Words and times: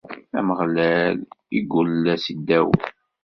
Ameɣlal 0.39 1.15
iggull-as 1.57 2.23
i 2.33 2.35
Dawed. 2.47 2.81